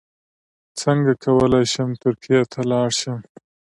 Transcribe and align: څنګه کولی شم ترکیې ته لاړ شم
څنګه 0.81 1.11
کولی 1.23 1.63
شم 1.73 1.89
ترکیې 2.03 2.41
ته 2.51 2.59
لاړ 2.71 2.89
شم 2.99 3.19